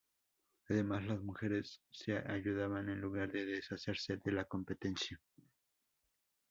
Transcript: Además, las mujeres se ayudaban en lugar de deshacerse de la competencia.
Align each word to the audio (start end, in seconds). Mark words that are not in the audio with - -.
Además, 0.67 1.03
las 1.05 1.21
mujeres 1.21 1.79
se 1.91 2.17
ayudaban 2.17 2.89
en 2.89 2.99
lugar 3.01 3.31
de 3.31 3.45
deshacerse 3.45 4.17
de 4.17 4.31
la 4.31 4.45
competencia. 4.45 5.21